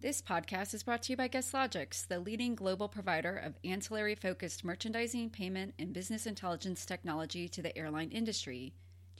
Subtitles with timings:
[0.00, 4.64] This podcast is brought to you by GuestLogix, the leading global provider of ancillary focused
[4.64, 8.74] merchandising, payment, and business intelligence technology to the airline industry.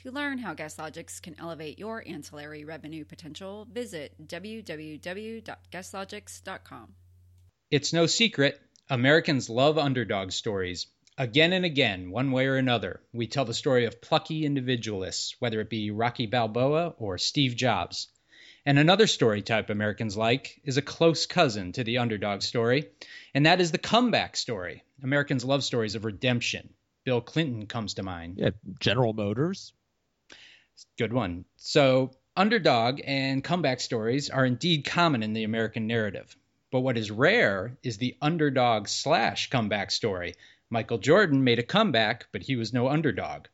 [0.05, 6.95] To learn how GuestLogix can elevate your ancillary revenue potential, visit www.guestlogix.com.
[7.73, 10.87] It's no secret, Americans love underdog stories.
[11.17, 15.61] Again and again, one way or another, we tell the story of plucky individualists, whether
[15.61, 18.07] it be Rocky Balboa or Steve Jobs.
[18.67, 22.91] And another story type Americans like is a close cousin to the underdog story,
[23.35, 24.85] and that is the comeback story.
[25.03, 26.75] Americans love stories of redemption.
[27.05, 28.39] Bill Clinton comes to mind.
[28.39, 29.73] Yeah, General Motors.
[30.99, 31.45] Good one.
[31.57, 36.37] So, underdog and comeback stories are indeed common in the American narrative.
[36.71, 40.35] But what is rare is the underdog slash comeback story.
[40.69, 43.47] Michael Jordan made a comeback, but he was no underdog.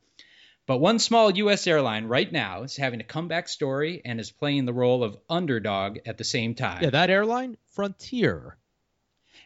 [0.67, 1.67] But one small U.S.
[1.67, 5.99] airline right now is having a comeback story and is playing the role of underdog
[6.07, 6.83] at the same time.
[6.83, 8.57] Yeah, that airline, Frontier.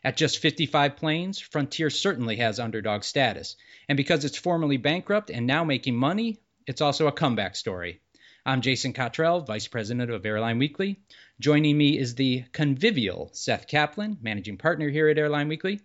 [0.05, 3.57] At just 55 planes, Frontier certainly has underdog status.
[3.89, 8.01] And because it's formerly bankrupt and now making money, it's also a comeback story.
[8.47, 11.01] I'm Jason Cottrell, Vice President of Airline Weekly.
[11.41, 15.81] Joining me is the convivial Seth Kaplan, Managing Partner here at Airline Weekly.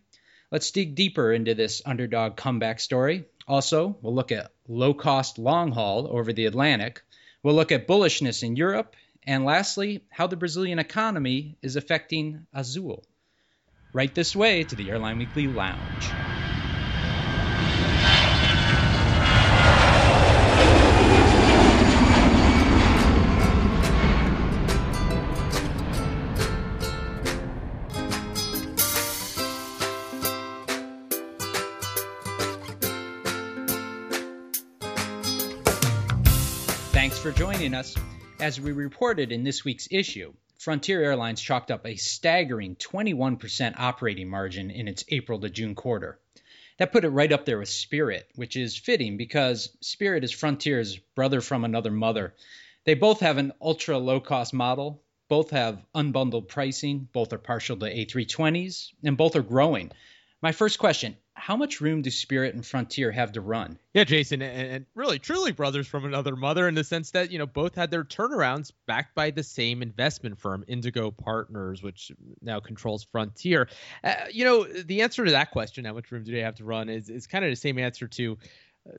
[0.54, 3.26] Let's dig deeper into this underdog comeback story.
[3.48, 7.02] Also, we'll look at low cost long haul over the Atlantic.
[7.42, 8.96] We'll look at bullishness in Europe.
[9.26, 13.04] And lastly, how the Brazilian economy is affecting Azul.
[13.94, 16.33] Right this way to the Airline Weekly Lounge.
[37.24, 37.96] For joining us.
[38.42, 44.30] As we reported in this week's issue, Frontier Airlines chalked up a staggering 21% operating
[44.30, 46.20] margin in its April to June quarter.
[46.80, 50.98] That put it right up there with Spirit, which is fitting because Spirit is Frontier's
[51.16, 52.36] brother from another mother.
[52.84, 57.78] They both have an ultra low cost model, both have unbundled pricing, both are partial
[57.78, 59.94] to A320s, and both are growing.
[60.42, 63.78] My first question how much room do Spirit and Frontier have to run?
[63.94, 67.46] Yeah, Jason, and, really, truly brothers from another mother in the sense that, you know,
[67.46, 72.12] both had their turnarounds backed by the same investment firm, Indigo Partners, which
[72.42, 73.68] now controls Frontier.
[74.04, 76.66] Uh, you know, the answer to that question, how much room do they have to
[76.66, 78.38] run, is, is kind of the same answer to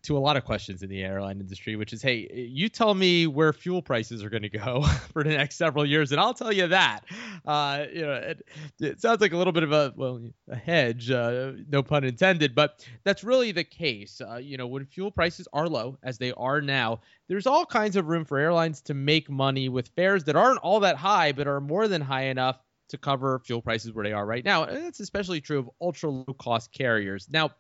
[0.03, 3.27] to a lot of questions in the airline industry, which is, hey, you tell me
[3.27, 6.53] where fuel prices are going to go for the next several years, and I'll tell
[6.53, 7.01] you that.
[7.45, 8.47] Uh, you know, it,
[8.81, 12.55] it, sounds like a little bit of a well, a hedge, uh, no pun intended,
[12.55, 14.21] but that's really the case.
[14.21, 17.97] Uh, you know, when fuel prices are low, as they are now, there's all kinds
[17.97, 21.47] of room for airlines to make money with fares that aren't all that high, but
[21.47, 22.59] are more than high enough
[22.89, 24.65] to cover fuel prices where they are right now.
[24.65, 27.29] And that's especially true of ultra low cost carriers.
[27.31, 27.51] Now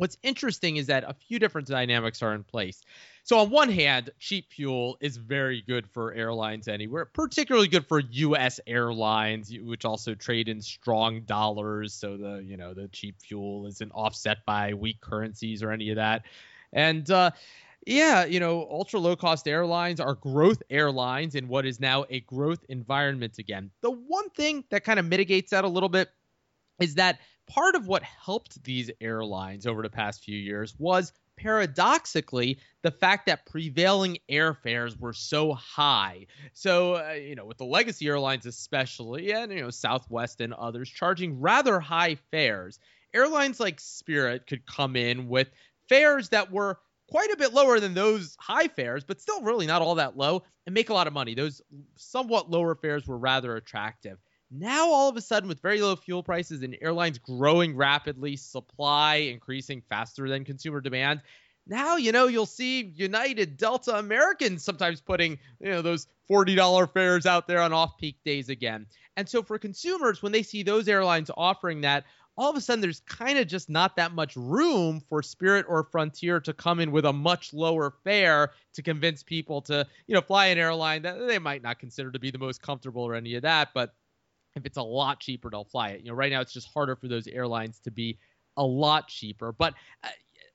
[0.00, 2.80] What's interesting is that a few different dynamics are in place.
[3.22, 8.00] So, on one hand, cheap fuel is very good for airlines anywhere, particularly good for
[8.00, 8.60] U.S.
[8.66, 11.92] airlines, which also trade in strong dollars.
[11.92, 15.96] So the you know the cheap fuel isn't offset by weak currencies or any of
[15.96, 16.22] that.
[16.72, 17.32] And uh,
[17.86, 22.20] yeah, you know, ultra low cost airlines are growth airlines in what is now a
[22.20, 23.70] growth environment again.
[23.82, 26.08] The one thing that kind of mitigates that a little bit
[26.80, 27.18] is that
[27.50, 33.26] part of what helped these airlines over the past few years was paradoxically the fact
[33.26, 36.26] that prevailing airfares were so high.
[36.52, 40.88] So, uh, you know, with the legacy airlines especially, and, you know, Southwest and others
[40.88, 42.78] charging rather high fares,
[43.12, 45.50] airlines like Spirit could come in with
[45.88, 46.78] fares that were
[47.08, 50.44] quite a bit lower than those high fares, but still really not all that low
[50.66, 51.34] and make a lot of money.
[51.34, 51.60] Those
[51.96, 54.18] somewhat lower fares were rather attractive.
[54.50, 59.16] Now, all of a sudden, with very low fuel prices and airlines growing rapidly, supply
[59.16, 61.20] increasing faster than consumer demand,
[61.68, 66.88] now you know you'll see United, Delta, Americans sometimes putting you know those forty dollar
[66.88, 68.86] fares out there on off peak days again.
[69.16, 72.04] And so for consumers, when they see those airlines offering that,
[72.36, 75.84] all of a sudden there's kind of just not that much room for Spirit or
[75.84, 80.22] Frontier to come in with a much lower fare to convince people to you know
[80.22, 83.36] fly an airline that they might not consider to be the most comfortable or any
[83.36, 83.94] of that, but
[84.54, 86.00] if it's a lot cheaper, they'll fly it.
[86.02, 88.18] You know, right now it's just harder for those airlines to be
[88.56, 89.52] a lot cheaper.
[89.52, 89.74] But
[90.04, 90.08] uh,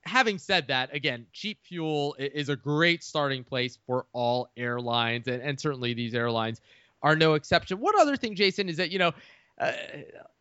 [0.04, 5.42] having said that, again, cheap fuel is a great starting place for all airlines, and,
[5.42, 6.62] and certainly these airlines
[7.02, 7.80] are no exception.
[7.80, 9.12] One other thing, Jason, is that you know.
[9.58, 9.72] Uh,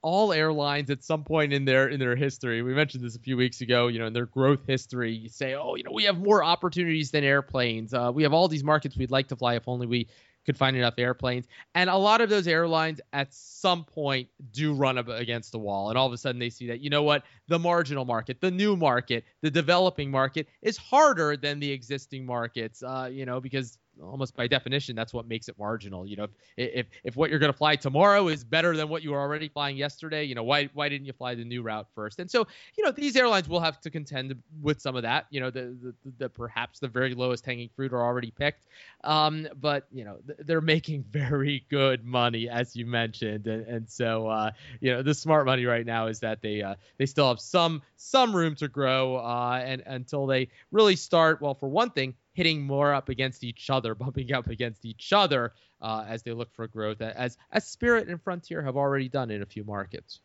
[0.03, 3.37] all airlines at some point in their in their history we mentioned this a few
[3.37, 6.19] weeks ago you know in their growth history you say oh you know we have
[6.19, 9.69] more opportunities than airplanes uh, we have all these markets we'd like to fly if
[9.69, 10.09] only we
[10.45, 11.47] could find enough airplanes.
[11.75, 15.89] And a lot of those airlines at some point do run up against the wall.
[15.89, 18.51] And all of a sudden they see that, you know what, the marginal market, the
[18.51, 23.79] new market, the developing market is harder than the existing markets, uh, you know, because
[24.03, 26.25] almost by definition that's what makes it marginal you know?
[26.25, 29.21] If if, if what you're going to fly tomorrow is better than what you were
[29.21, 32.19] already flying yesterday you know why why didn't you fly the new route first?
[32.19, 32.47] And so
[32.77, 35.77] you know these airlines will have to contend with some of that you know the
[35.83, 38.67] the, the perhaps the very lowest hanging fruit are already picked.
[39.03, 43.47] Um but you know they're making very good money as you mentioned.
[43.47, 44.51] And, and so uh
[44.81, 47.83] you know the smart money right now is that they uh they still have some
[47.97, 52.63] some room to grow uh and until they really start well for one thing hitting
[52.63, 56.67] more up against each other, bumping up against each other uh, as they look for
[56.67, 60.21] growth, as as Spirit and Frontier have already done in a few markets.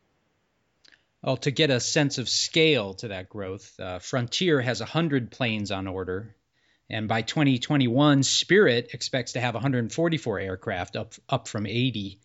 [1.22, 5.70] Well, to get a sense of scale to that growth, uh, Frontier has 100 planes
[5.70, 6.34] on order,
[6.90, 12.20] and by 2021, Spirit expects to have 144 aircraft, up up from 80.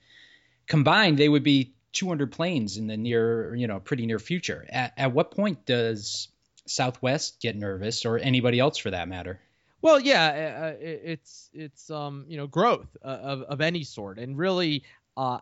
[0.67, 4.65] Combined, they would be 200 planes in the near, you know, pretty near future.
[4.69, 6.29] At, at what point does
[6.67, 9.41] Southwest get nervous, or anybody else for that matter?
[9.85, 10.29] Well, yeah,
[10.63, 14.83] uh, uh it's it's um you know growth uh, of of any sort, and really
[15.19, 15.39] uh,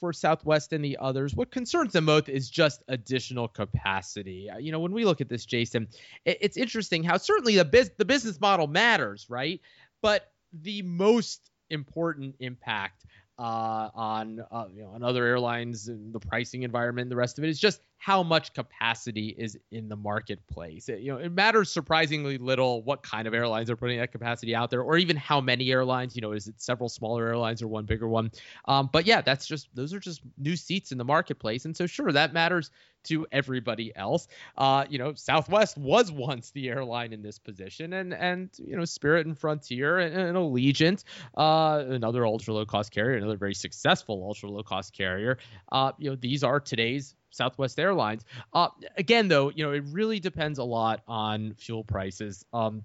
[0.00, 4.48] for Southwest and the others, what concerns them most is just additional capacity.
[4.48, 5.86] Uh, you know, when we look at this, Jason,
[6.24, 9.60] it, it's interesting how certainly the biz- the business model matters, right?
[10.00, 13.04] But the most important impact
[13.38, 17.36] uh, on uh, you know on other airlines and the pricing environment, and the rest
[17.36, 20.90] of it is just how much capacity is in the marketplace.
[20.90, 24.54] It, you know, it matters surprisingly little what kind of airlines are putting that capacity
[24.54, 26.14] out there, or even how many airlines.
[26.14, 28.30] You know, is it several smaller airlines or one bigger one?
[28.66, 31.86] Um, but yeah, that's just those are just new seats in the marketplace, and so
[31.86, 32.70] sure that matters
[33.04, 34.28] to everybody else.
[34.58, 38.84] Uh, you know, Southwest was once the airline in this position, and and you know,
[38.84, 41.04] Spirit and Frontier and, and Allegiant,
[41.38, 45.38] uh, another ultra low cost carrier, another very successful ultra low cost carrier.
[45.72, 48.24] Uh, you know, these are today's Southwest Airlines.
[48.52, 52.44] Uh, again, though, you know, it really depends a lot on fuel prices.
[52.52, 52.84] Um,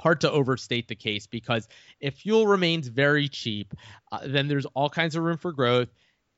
[0.00, 1.68] hard to overstate the case because
[2.00, 3.74] if fuel remains very cheap,
[4.12, 5.88] uh, then there's all kinds of room for growth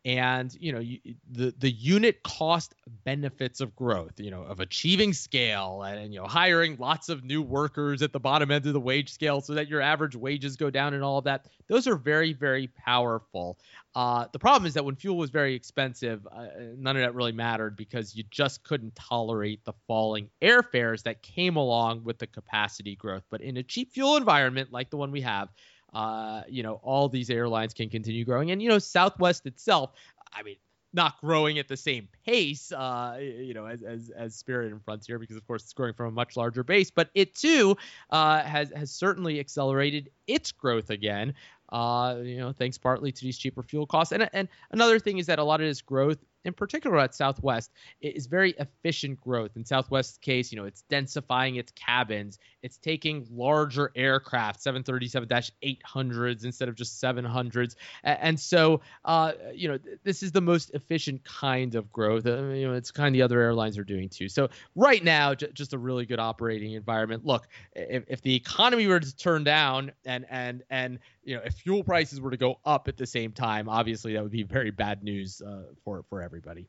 [0.07, 1.01] and you know you,
[1.33, 6.21] the the unit cost benefits of growth you know of achieving scale and, and, you
[6.21, 9.53] know hiring lots of new workers at the bottom end of the wage scale so
[9.53, 11.47] that your average wages go down and all of that.
[11.67, 13.59] Those are very very powerful.
[13.97, 17.33] Uh, the problem is that when fuel was very expensive uh, none of that really
[17.33, 22.95] mattered because you just couldn't tolerate the falling airfares that came along with the capacity
[22.95, 23.25] growth.
[23.29, 25.49] But in a cheap fuel environment like the one we have
[25.97, 28.51] uh, you know, all these airlines can continue growing.
[28.51, 29.93] And, you know, Southwest itself,
[30.31, 30.57] I mean,
[30.93, 35.19] not growing at the same pace, uh, you know, as, as, as Spirit and Frontier,
[35.19, 36.91] because of course it's growing from a much larger base.
[36.91, 37.79] But it too
[38.11, 41.33] uh, has has certainly accelerated its growth again.
[41.73, 44.13] Uh, you know, thanks partly to these cheaper fuel costs.
[44.13, 47.73] And and another thing is that a lot of this growth in particular at Southwest,
[48.01, 49.57] is very efficient growth.
[49.57, 56.69] In Southwest's case, you know, it's densifying its cabins, it's taking larger aircraft, 737-800s instead
[56.69, 61.93] of just 700s, and so, uh, you know, this is the most efficient kind of
[61.93, 62.27] growth.
[62.27, 64.29] Uh, you know, it's kind of the other airlines are doing too.
[64.29, 67.25] So right now, j- just a really good operating environment.
[67.25, 71.55] Look, if, if the economy were to turn down and and and you know, if
[71.55, 74.71] fuel prices were to go up at the same time, obviously that would be very
[74.71, 76.69] bad news uh, for for everybody.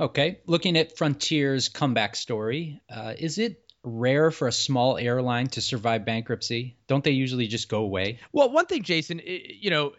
[0.00, 5.60] Okay, looking at Frontier's comeback story, uh, is it rare for a small airline to
[5.60, 6.78] survive bankruptcy?
[6.86, 8.18] Don't they usually just go away?
[8.32, 9.92] Well, one thing, Jason, you know,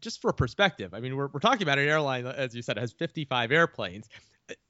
[0.00, 2.92] just for perspective, I mean, we're, we're talking about an airline, as you said, has
[2.92, 4.08] 55 airplanes.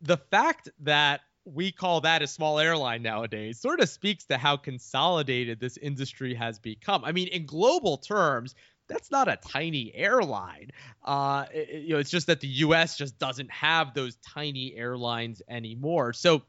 [0.02, 4.58] The fact that we call that a small airline nowadays sort of speaks to how
[4.58, 7.04] consolidated this industry has become.
[7.04, 8.54] I mean, in global terms,
[8.88, 10.70] that's not a tiny airline.
[11.04, 12.96] Uh, it, you know, it's just that the U.S.
[12.96, 16.12] just doesn't have those tiny airlines anymore.
[16.12, 16.42] So,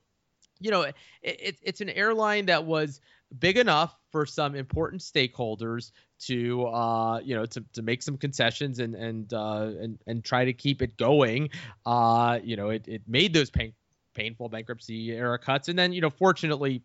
[0.59, 3.01] you know, it, it, it's an airline that was
[3.39, 8.79] big enough for some important stakeholders to uh, you know to, to make some concessions
[8.79, 11.49] and and uh, and and try to keep it going.
[11.85, 13.73] Uh, you know, it, it made those pain,
[14.17, 15.69] painful bankruptcy era cuts.
[15.69, 16.81] And then, you know, fortunately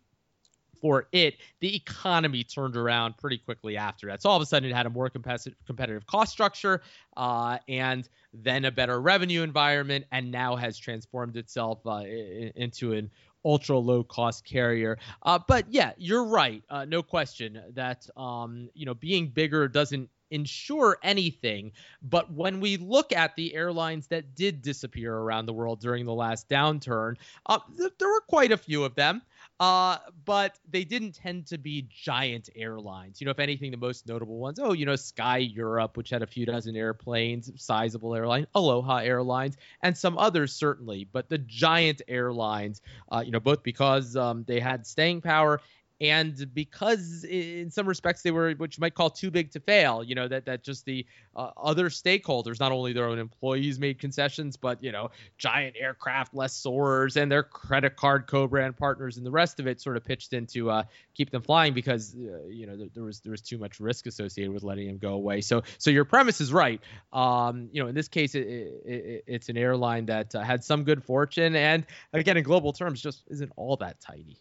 [0.83, 4.21] for it, the economy turned around pretty quickly after that.
[4.21, 6.81] So all of a sudden, it had a more competitive competitive cost structure,
[7.15, 13.09] uh, and then a better revenue environment, and now has transformed itself uh, into an
[13.45, 14.97] ultra low cost carrier.
[15.21, 16.61] Uh, but yeah, you're right.
[16.69, 21.71] Uh, no question that um, you know being bigger doesn't ensure anything.
[22.01, 26.13] But when we look at the airlines that did disappear around the world during the
[26.13, 29.21] last downturn, uh, th- there were quite a few of them.
[29.59, 33.21] Uh, but they didn't tend to be giant airlines.
[33.21, 36.21] You know, if anything, the most notable ones, oh, you know, Sky Europe, which had
[36.21, 41.07] a few dozen airplanes, sizable airline, Aloha Airlines, and some others certainly.
[41.09, 42.81] But the giant airlines,
[43.11, 45.61] uh, you know, both because um, they had staying power
[46.03, 50.03] and because in some respects they were what you might call too big to fail
[50.03, 51.05] you know that that just the
[51.35, 56.33] uh, other stakeholders not only their own employees made concessions but you know giant aircraft
[56.33, 60.33] lessors and their credit card co-brand partners and the rest of it sort of pitched
[60.33, 60.83] in to uh,
[61.13, 64.05] keep them flying because uh, you know there, there, was there was too much risk
[64.05, 65.41] associated with letting them go away.
[65.41, 66.81] So so your premise is right.
[67.11, 70.63] Um, you know in this case it, it, it, it's an airline that uh, had
[70.63, 74.37] some good fortune and again in global terms just isn't all that tiny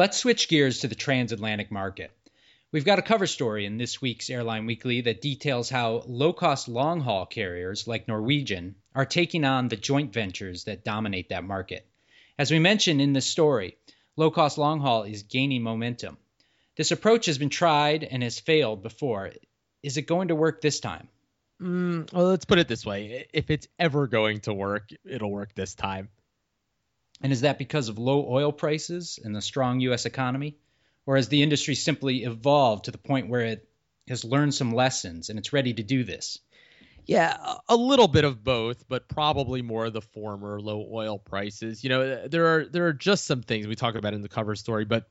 [0.00, 2.10] Let's switch gears to the transatlantic market.
[2.72, 6.68] We've got a cover story in this week's Airline Weekly that details how low cost
[6.68, 11.86] long haul carriers like Norwegian are taking on the joint ventures that dominate that market.
[12.38, 13.76] As we mentioned in this story,
[14.16, 16.16] low cost long haul is gaining momentum.
[16.76, 19.32] This approach has been tried and has failed before.
[19.82, 21.08] Is it going to work this time?
[21.60, 25.54] Mm, well, let's put it this way if it's ever going to work, it'll work
[25.54, 26.08] this time.
[27.20, 30.06] And is that because of low oil prices and the strong U.S.
[30.06, 30.56] economy?
[31.06, 33.68] Or has the industry simply evolved to the point where it
[34.08, 36.38] has learned some lessons and it's ready to do this?
[37.06, 37.36] Yeah,
[37.68, 41.82] a little bit of both, but probably more of the former, low oil prices.
[41.82, 44.54] You know, there are there are just some things we talk about in the cover
[44.54, 45.08] story, but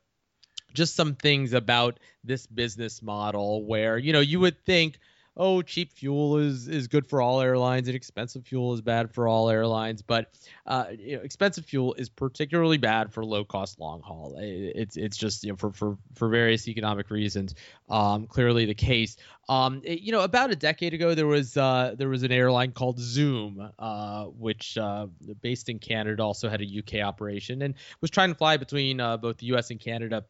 [0.72, 4.98] just some things about this business model where, you know, you would think
[5.40, 9.26] oh, cheap fuel is is good for all airlines and expensive fuel is bad for
[9.26, 10.02] all airlines.
[10.02, 10.32] But
[10.66, 14.36] uh, you know, expensive fuel is particularly bad for low cost long haul.
[14.38, 17.54] It's it's just you know for for for various economic reasons,
[17.88, 19.16] um, clearly the case.
[19.48, 22.72] Um, it, you know, about a decade ago, there was uh, there was an airline
[22.72, 25.06] called Zoom, uh, which uh,
[25.40, 29.16] based in Canada, also had a UK operation and was trying to fly between uh,
[29.16, 30.24] both the US and Canada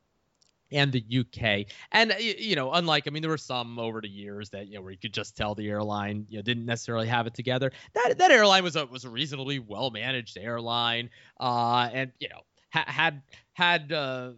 [0.72, 1.66] and the UK.
[1.92, 4.82] And you know, unlike I mean, there were some over the years that you know
[4.82, 7.72] where you could just tell the airline you know didn't necessarily have it together.
[7.94, 12.40] That that airline was a was a reasonably well managed airline, uh, and you know
[12.72, 13.22] ha- had
[13.54, 13.92] had.
[13.92, 14.32] Uh,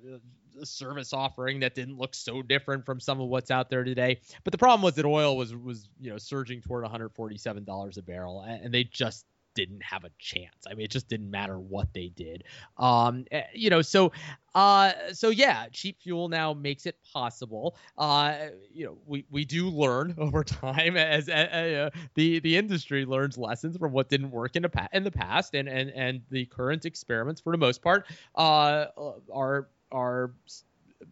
[0.61, 4.21] a service offering that didn't look so different from some of what's out there today.
[4.45, 8.03] But the problem was that oil was was you know surging toward 147 dollars a
[8.03, 10.66] barrel, and they just didn't have a chance.
[10.68, 12.44] I mean, it just didn't matter what they did.
[12.78, 14.12] Um, eh, you know, so
[14.54, 17.76] uh, so yeah, cheap fuel now makes it possible.
[17.97, 23.38] Uh, you know, we we do learn over time as uh, the the industry learns
[23.38, 26.85] lessons from what didn't work in the in the past, and and and the current
[26.85, 28.06] experiments for the most part
[28.37, 28.87] uh,
[29.32, 30.32] are are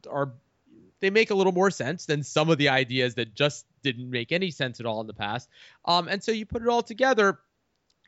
[0.09, 0.33] are
[1.01, 4.33] they make a little more sense than some of the ideas that just didn't make
[4.33, 5.49] any sense at all in the past.
[5.87, 7.39] Um, and so you put it all together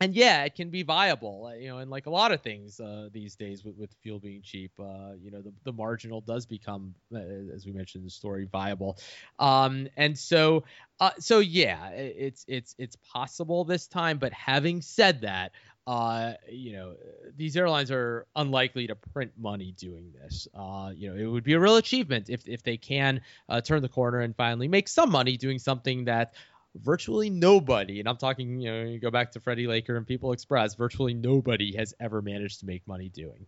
[0.02, 2.80] and yeah, it can be viable, uh, you know, and like a lot of things
[2.80, 6.44] uh, these days with, with fuel being cheap, uh, you know, the, the marginal does
[6.44, 7.21] become, uh,
[7.54, 8.99] as we mentioned in the story, viable.
[9.38, 10.64] Um, and so,
[10.99, 14.18] uh, so yeah, it's it's it's possible this time.
[14.18, 15.52] But having said that,
[15.87, 16.94] uh, you know,
[17.37, 20.49] these airlines are unlikely to print money doing this.
[20.52, 23.82] Uh, you know, it would be a real achievement if if they can uh, turn
[23.82, 26.35] the corner and finally make some money doing something that
[26.75, 30.33] virtually nobody, and I'm talking, you know, you go back to Freddie Laker and People
[30.33, 33.47] Express, virtually nobody has ever managed to make money doing.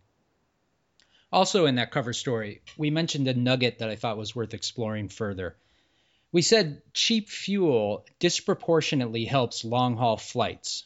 [1.31, 5.09] Also, in that cover story, we mentioned a nugget that I thought was worth exploring
[5.09, 5.55] further.
[6.31, 10.85] We said cheap fuel disproportionately helps long haul flights.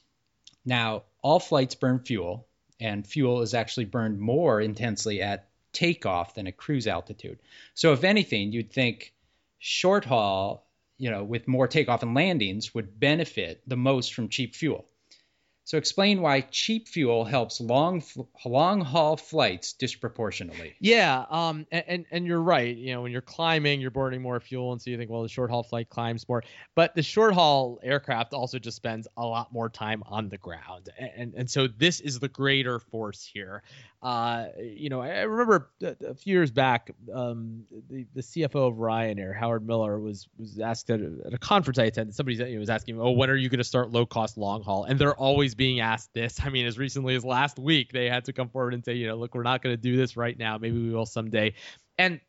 [0.65, 2.47] Now, all flights burn fuel,
[2.79, 7.39] and fuel is actually burned more intensely at takeoff than at cruise altitude.
[7.73, 9.13] So, if anything, you'd think
[9.59, 10.68] short haul
[10.99, 14.85] you know, with more takeoff and landings would benefit the most from cheap fuel.
[15.69, 18.01] So explain why cheap fuel helps long
[18.43, 20.73] long haul flights disproportionately.
[20.79, 22.75] Yeah, um, and and you're right.
[22.75, 25.29] You know, when you're climbing, you're burning more fuel, and so you think, well, the
[25.29, 26.43] short haul flight climbs more.
[26.73, 30.89] But the short haul aircraft also just spends a lot more time on the ground,
[30.97, 33.61] and and so this is the greater force here.
[34.01, 39.37] Uh, you know, I remember a few years back, um, the, the CFO of Ryanair,
[39.37, 42.15] Howard Millar, was was asked at a, at a conference I attended.
[42.15, 44.97] Somebody was asking, "Oh, when are you going to start low cost long haul?" And
[44.97, 46.39] they're always being asked this.
[46.41, 49.07] I mean, as recently as last week, they had to come forward and say, "You
[49.07, 50.57] know, look, we're not going to do this right now.
[50.57, 51.53] Maybe we will someday."
[51.97, 52.21] And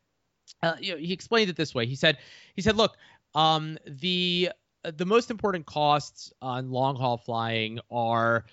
[0.63, 1.85] uh, you know, he explained it this way.
[1.85, 2.17] He said,
[2.53, 2.97] "He said, look,
[3.33, 4.49] um, the
[4.83, 8.43] the most important costs on long haul flying are."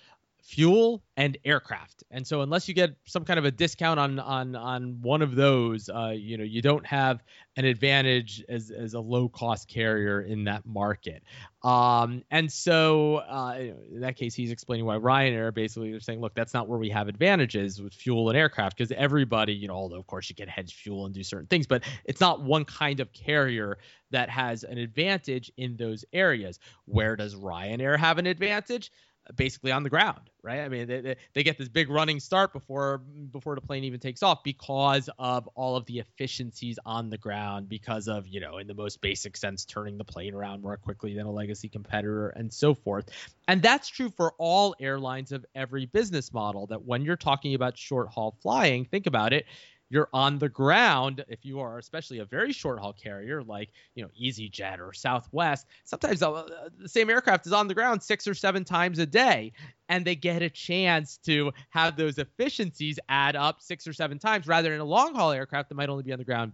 [0.49, 2.03] Fuel and aircraft.
[2.09, 5.35] And so unless you get some kind of a discount on on on one of
[5.35, 7.21] those, uh, you know, you don't have
[7.55, 11.21] an advantage as as a low cost carrier in that market.
[11.61, 13.57] Um, and so uh,
[13.93, 16.89] in that case, he's explaining why Ryanair basically they're saying, look, that's not where we
[16.89, 20.47] have advantages with fuel and aircraft because everybody, you know, although of course you can
[20.47, 23.77] hedge fuel and do certain things, but it's not one kind of carrier
[24.09, 26.57] that has an advantage in those areas.
[26.85, 28.91] Where does Ryanair have an advantage?
[29.35, 30.59] Basically on the ground, right?
[30.61, 32.99] I mean, they, they get this big running start before
[33.31, 37.69] before the plane even takes off because of all of the efficiencies on the ground,
[37.69, 41.13] because of you know, in the most basic sense, turning the plane around more quickly
[41.13, 43.09] than a legacy competitor, and so forth.
[43.47, 46.67] And that's true for all airlines of every business model.
[46.67, 49.45] That when you're talking about short haul flying, think about it
[49.89, 54.03] you're on the ground if you are especially a very short haul carrier like you
[54.03, 58.33] know easyjet or southwest sometimes uh, the same aircraft is on the ground six or
[58.33, 59.51] seven times a day
[59.89, 64.47] and they get a chance to have those efficiencies add up six or seven times
[64.47, 66.53] rather than a long haul aircraft that might only be on the ground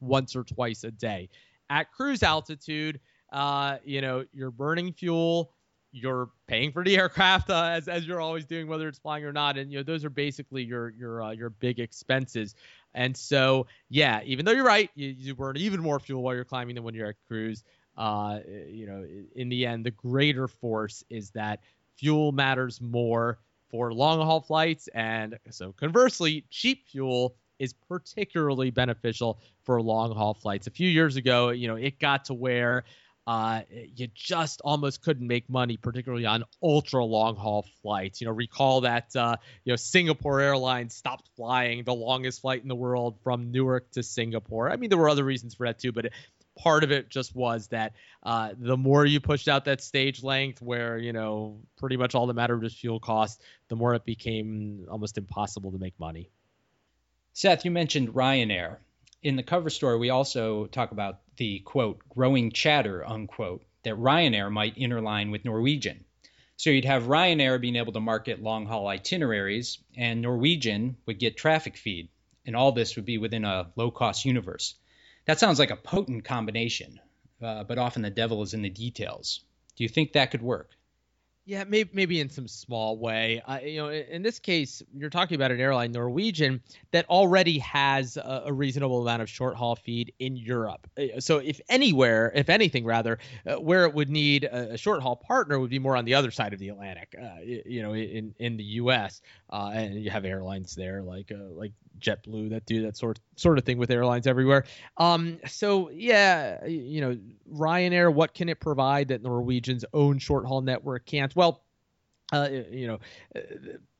[0.00, 1.28] once or twice a day.
[1.70, 3.00] At cruise altitude
[3.32, 5.52] uh, you know you're burning fuel
[5.92, 9.32] you're paying for the aircraft uh, as as you're always doing, whether it's flying or
[9.32, 12.54] not, and you know those are basically your your uh, your big expenses.
[12.94, 16.44] And so, yeah, even though you're right, you, you burn even more fuel while you're
[16.44, 17.62] climbing than when you're at cruise.
[17.96, 19.04] Uh, you know,
[19.34, 21.60] in the end, the greater force is that
[21.96, 29.40] fuel matters more for long haul flights, and so conversely, cheap fuel is particularly beneficial
[29.62, 30.66] for long haul flights.
[30.66, 32.84] A few years ago, you know, it got to where
[33.28, 33.60] uh,
[33.94, 38.22] you just almost couldn't make money, particularly on ultra long haul flights.
[38.22, 42.68] You know, recall that uh, you know Singapore Airlines stopped flying the longest flight in
[42.68, 44.70] the world from Newark to Singapore.
[44.70, 46.12] I mean, there were other reasons for that too, but it,
[46.56, 47.92] part of it just was that
[48.22, 52.28] uh, the more you pushed out that stage length, where you know pretty much all
[52.28, 56.30] that mattered was fuel cost, the more it became almost impossible to make money.
[57.34, 58.78] Seth, you mentioned Ryanair
[59.22, 64.50] in the cover story, we also talk about the quote, growing chatter, unquote, that Ryanair
[64.50, 66.04] might interline with Norwegian.
[66.56, 71.36] So you'd have Ryanair being able to market long haul itineraries, and Norwegian would get
[71.36, 72.08] traffic feed.
[72.46, 74.74] And all this would be within a low cost universe.
[75.26, 76.98] That sounds like a potent combination,
[77.42, 79.40] uh, but often the devil is in the details.
[79.76, 80.70] Do you think that could work?
[81.48, 83.40] Yeah, maybe maybe in some small way.
[83.40, 88.18] Uh, you know, in this case, you're talking about an airline, Norwegian, that already has
[88.18, 90.86] a, a reasonable amount of short haul feed in Europe.
[90.98, 95.00] Uh, so, if anywhere, if anything, rather, uh, where it would need a, a, short
[95.00, 97.14] haul partner would be more on the other side of the Atlantic.
[97.18, 99.22] Uh, you know, in in the U.S.
[99.48, 103.58] Uh, and you have airlines there like uh, like JetBlue that do that sort sort
[103.58, 104.64] of thing with airlines everywhere.
[104.96, 107.18] Um, so yeah, you know,
[107.52, 111.34] Ryanair, what can it provide that Norwegian's own short haul network can't?
[111.34, 111.62] Well,
[112.32, 112.98] uh, you know,
[113.34, 113.40] uh,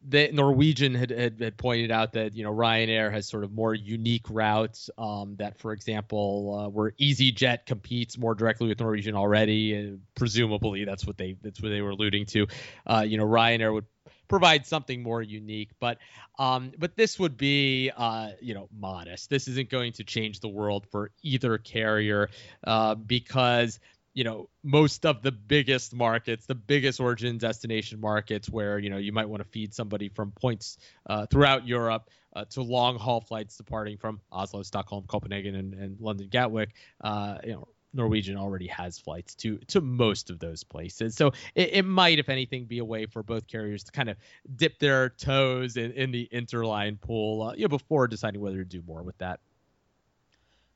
[0.07, 3.75] the Norwegian had, had, had, pointed out that you know Ryanair has sort of more
[3.75, 4.91] unique routes.
[4.97, 11.07] Um, that, for example, uh, where EasyJet competes more directly with Norwegian already, presumably that's
[11.07, 12.47] what they that's what they were alluding to.
[12.87, 13.87] Uh, you know, Ryanair would
[14.29, 15.71] provide something more unique.
[15.81, 15.99] But
[16.39, 19.31] um, but this would be uh, you know modest.
[19.31, 22.31] This isn't going to change the world for either carrier
[22.65, 23.81] uh, because
[24.15, 28.97] you know most of the biggest markets the biggest origin destination markets where you know
[28.97, 33.21] you might want to feed somebody from points uh, throughout europe uh, to long haul
[33.21, 36.71] flights departing from oslo stockholm copenhagen and, and london gatwick
[37.03, 41.15] uh, you know Norwegian already has flights to to most of those places.
[41.15, 44.17] So it, it, might, if anything, be a way for both carriers to kind of
[44.55, 48.65] dip their toes in, in the interline pool uh, you know, before deciding whether to
[48.65, 49.41] do more with that.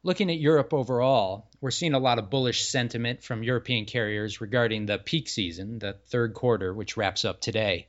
[0.05, 4.87] Looking at Europe overall, we're seeing a lot of bullish sentiment from European carriers regarding
[4.87, 7.87] the peak season, the third quarter, which wraps up today.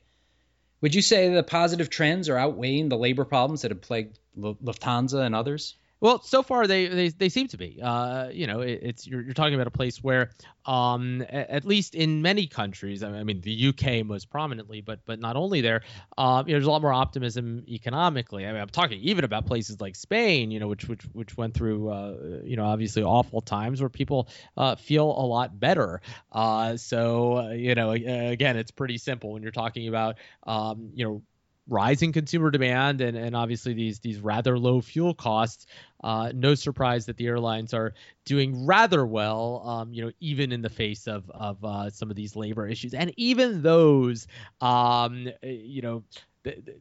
[0.80, 5.24] Would you say the positive trends are outweighing the labor problems that have plagued Lufthansa
[5.24, 5.76] and others?
[6.04, 7.80] Well, so far they they, they seem to be.
[7.82, 10.32] Uh, you know, it, it's you're, you're talking about a place where,
[10.66, 15.34] um, at least in many countries, I mean, the UK most prominently, but but not
[15.36, 15.80] only there,
[16.18, 18.46] um, there's a lot more optimism economically.
[18.46, 21.54] I mean, I'm talking even about places like Spain, you know, which which which went
[21.54, 26.02] through, uh, you know, obviously awful times where people uh, feel a lot better.
[26.30, 31.06] Uh, so uh, you know, again, it's pretty simple when you're talking about, um, you
[31.06, 31.22] know
[31.68, 35.66] rising consumer demand and, and obviously these these rather low fuel costs,
[36.02, 40.62] uh, no surprise that the airlines are doing rather well, um, you know, even in
[40.62, 44.26] the face of of uh, some of these labor issues, and even those,
[44.60, 46.04] um, you know.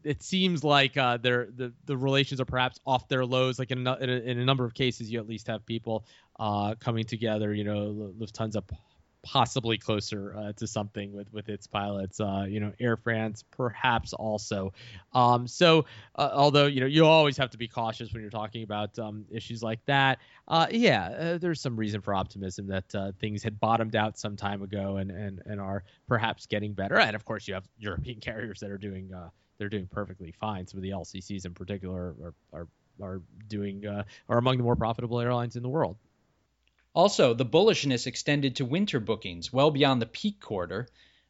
[0.03, 3.59] It seems like uh, the the relations are perhaps off their lows.
[3.59, 6.05] Like in a, in a, in a number of cases, you at least have people
[6.37, 7.53] uh, coming together.
[7.53, 8.61] You know, Lufthansa
[9.23, 12.19] possibly closer uh, to something with with its pilots.
[12.19, 14.73] Uh, you know, Air France perhaps also.
[15.13, 18.63] Um, so uh, although you know you always have to be cautious when you're talking
[18.63, 20.19] about um, issues like that.
[20.47, 24.35] Uh, yeah, uh, there's some reason for optimism that uh, things had bottomed out some
[24.35, 26.99] time ago and and and are perhaps getting better.
[26.99, 29.11] And of course, you have European carriers that are doing
[29.57, 30.67] they're doing perfectly fine.
[30.67, 32.67] Some of the LCCs in particular are are
[33.01, 35.97] are doing are among the more profitable airlines in the world.
[36.93, 40.87] Also, the bullishness extended to winter bookings well beyond the peak quarter.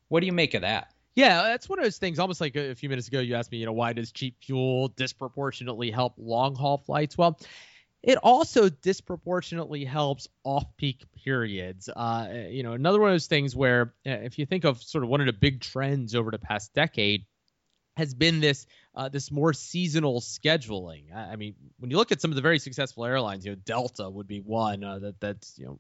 [0.10, 0.93] What do you make of that?
[1.15, 2.19] Yeah, that's one of those things.
[2.19, 4.89] Almost like a few minutes ago, you asked me, you know, why does cheap fuel
[4.89, 7.17] disproportionately help long haul flights?
[7.17, 7.39] Well,
[8.02, 11.88] it also disproportionately helps off-peak periods.
[11.88, 15.04] Uh, you know, another one of those things where, uh, if you think of sort
[15.06, 17.26] of one of the big trends over the past decade,
[17.95, 21.13] has been this uh, this more seasonal scheduling.
[21.13, 23.58] I, I, mean, when you look at some of the very successful airlines, you know,
[23.63, 25.79] Delta would be one uh, that that's you know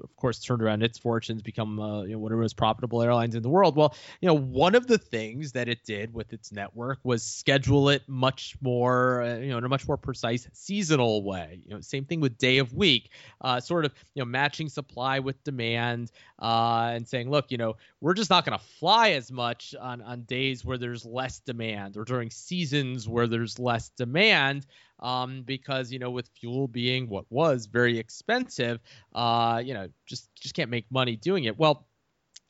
[0.00, 3.02] of course, turned around its fortunes, become uh, you know, one of the most profitable
[3.02, 3.76] airlines in the world.
[3.76, 7.88] Well, you know, one of the things that it did with its network was schedule
[7.90, 11.60] it much more, uh, you know, in a much more precise seasonal way.
[11.66, 15.18] You know, same thing with day of week, uh, sort of, you know, matching supply
[15.18, 19.30] with demand, uh, and saying, look, you know, we're just not going to fly as
[19.30, 24.66] much on on days where there's less demand or during seasons where there's less demand
[25.02, 28.80] um, because you know with fuel being what was very expensive,
[29.14, 31.58] uh, you know just just can't make money doing it.
[31.58, 31.86] Well,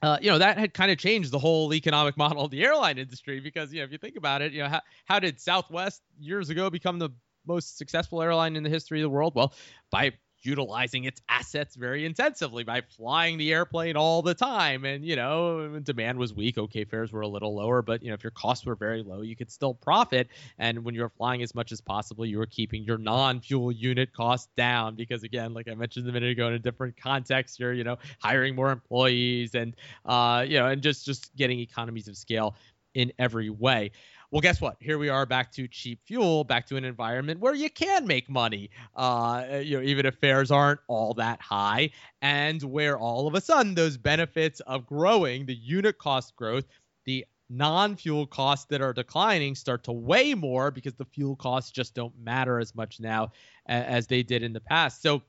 [0.03, 2.99] uh, you know that had kind of changed the whole economic model of the airline
[2.99, 6.03] industry because you know if you think about it, you know how how did Southwest
[6.21, 7.11] years ago become the
[7.47, 9.35] most successful airline in the history of the world?
[9.35, 9.55] Well,
[9.91, 10.13] by
[10.45, 14.85] utilizing its assets very intensively by flying the airplane all the time.
[14.85, 16.59] And, you know, demand was weak.
[16.59, 19.23] Okay, fares were a little lower, but, you know, if your costs were very low,
[19.23, 20.29] you could still profit.
[20.59, 24.13] And when you're flying as much as possible, you were keeping your non fuel unit
[24.13, 27.73] costs down because, again, like I mentioned a minute ago, in a different context, you're,
[27.73, 29.75] you know, hiring more employees and,
[30.05, 32.55] uh, you know, and just, just getting economies of scale
[32.95, 33.91] in every way.
[34.33, 34.79] Well, guess what?
[34.81, 38.31] Here we are back to cheap fuel, back to an environment where you can make
[38.31, 41.91] money, uh, you know, even if fares aren't all that high,
[42.23, 46.65] and where all of a sudden those benefits of growing, the unit cost growth,
[47.05, 51.95] the non-fuel costs that are declining start to weigh more because the fuel costs just
[51.95, 53.31] don't matter as much now
[53.67, 55.03] as they did in the past.
[55.03, 55.21] So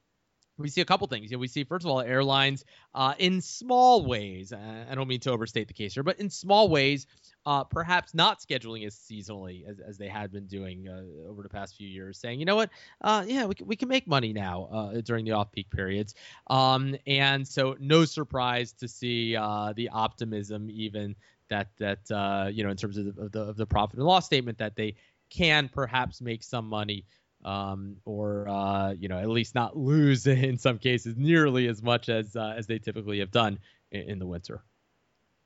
[0.57, 1.31] we see a couple things.
[1.31, 2.63] You know, we see first of all airlines
[2.93, 4.53] uh, in small ways.
[4.53, 7.07] Uh, I don't mean to overstate the case here, but in small ways,
[7.45, 11.49] uh, perhaps not scheduling as seasonally as, as they had been doing uh, over the
[11.49, 12.69] past few years, saying, you know what,
[13.01, 16.15] uh, yeah, we can, we can make money now uh, during the off-peak periods.
[16.47, 21.15] Um, and so, no surprise to see the optimism, even
[21.49, 24.25] that that you know, in terms of the, of the, of the profit and loss
[24.25, 24.95] statement, that they
[25.29, 27.05] can perhaps make some money
[27.45, 32.09] um, or uh, you know at least not lose in some cases nearly as much
[32.09, 33.59] as uh, as they typically have done
[33.91, 34.61] in, in, the winter.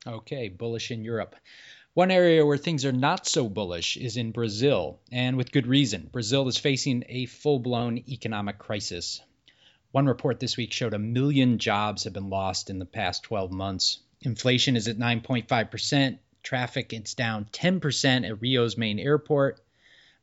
[0.06, 1.36] Okay, bullish in Europe.
[1.94, 6.10] One area where things are not so bullish is in Brazil, and with good reason.
[6.12, 9.20] Brazil is facing a full-blown economic crisis.
[9.92, 13.52] One report this week showed a million jobs have been lost in the past 12
[13.52, 14.00] months.
[14.22, 16.20] Inflation is at 9.5%.
[16.44, 19.60] Traffic it's down 10% at Rio's main airport.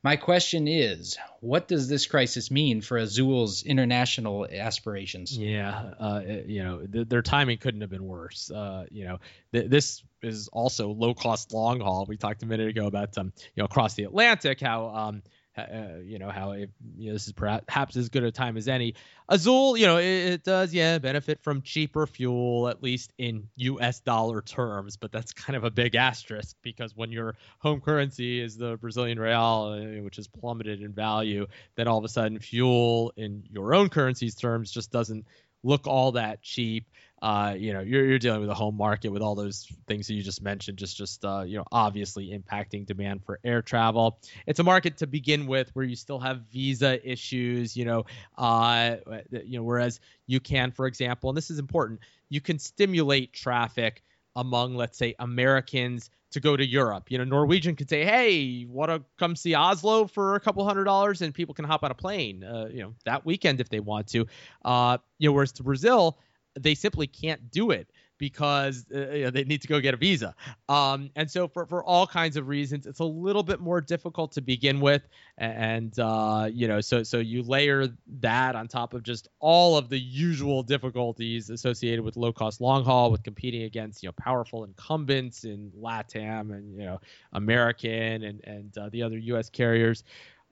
[0.05, 5.35] My question is, what does this crisis mean for Azul's international aspirations?
[5.35, 8.51] Yeah, uh, you know, th- their timing couldn't have been worse.
[8.51, 9.17] Uh, you know,
[9.51, 12.05] th- this is also low cost long haul.
[12.07, 15.23] We talked a minute ago about um, you know, across the Atlantic, how um,
[15.57, 18.67] uh, you know how it, you know, this is perhaps as good a time as
[18.67, 18.95] any.
[19.29, 24.01] Azul, you know, it, it, does yeah benefit from cheaper fuel at least in U.S.
[24.01, 28.57] dollar terms, but that's kind of a big asterisk because when your home currency is
[28.57, 33.13] the Brazilian real, uh, which has plummeted in value, then all of a sudden fuel
[33.15, 35.25] in your own currency's terms just doesn't
[35.63, 36.85] look all that cheap
[37.21, 40.13] uh, you know, you're, you're dealing with a home market with all those things that
[40.13, 44.19] you just mentioned, just just uh, you know, obviously impacting demand for air travel.
[44.45, 48.05] It's a market to begin with where you still have visa issues, you know,
[48.37, 48.97] uh,
[49.31, 54.03] you know, whereas you can, for example, and this is important, you can stimulate traffic
[54.35, 57.09] among, let's say, Americans to go to Europe.
[57.09, 60.83] You know, Norwegian could say, "Hey, want to come see Oslo for a couple hundred
[60.83, 63.79] dollars?" and people can hop on a plane, uh, you know, that weekend if they
[63.79, 64.27] want to.
[64.65, 66.19] Uh, you know, whereas to Brazil,
[66.59, 67.87] they simply can't do it
[68.17, 70.33] because uh, you know, they need to go get a visa.
[70.69, 74.31] Um, and so for, for all kinds of reasons, it's a little bit more difficult
[74.33, 75.07] to begin with.
[75.37, 77.89] And, uh, you know, so, so you layer
[78.21, 82.85] that on top of just all of the usual difficulties associated with low cost long
[82.85, 87.01] haul, with competing against, you know, powerful incumbents in LATAM and, you know,
[87.33, 89.49] American and, and uh, the other U.S.
[89.49, 90.03] carriers.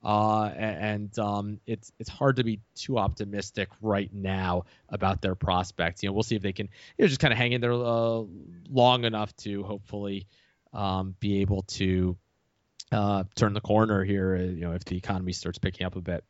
[0.04, 6.04] Uh, and um, it's it's hard to be too optimistic right now about their prospects.
[6.04, 7.74] You know, we'll see if they can you know just kind of hang in there
[7.74, 8.24] uh,
[8.70, 10.28] long enough to hopefully
[10.74, 12.18] um, be able to
[12.92, 14.36] uh, turn the corner here.
[14.36, 16.24] Uh, you know, if the economy starts picking up a bit.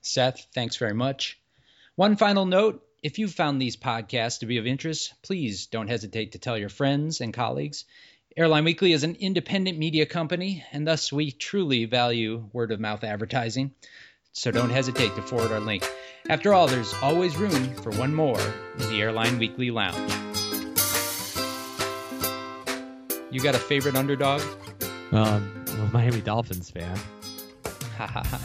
[0.00, 1.38] Seth, thanks very much.
[1.96, 6.32] One final note if you found these podcasts to be of interest, please don't hesitate
[6.32, 7.84] to tell your friends and colleagues.
[8.36, 13.02] Airline Weekly is an independent media company, and thus we truly value word of mouth
[13.02, 13.72] advertising.
[14.32, 15.84] So don't hesitate to forward our link.
[16.28, 18.40] After all, there's always room for one more
[18.78, 20.12] in the Airline Weekly Lounge.
[23.32, 24.42] You got a favorite underdog?
[25.10, 26.96] Um, I'm a Miami Dolphins fan.
[27.96, 28.38] Haha.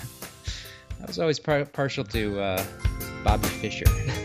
[0.99, 2.65] I was always par- partial to uh,
[3.23, 3.85] Bobby Fischer.